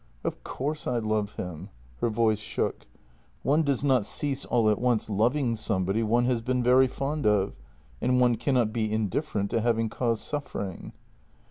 [0.23, 1.69] ""Of course I love him."
[1.99, 2.87] Her voice shook."
[3.43, 7.53] One does not cease all at once loving somebody one has been very fond of,
[8.01, 10.93] and one cannot be indifferent to having caused suffering."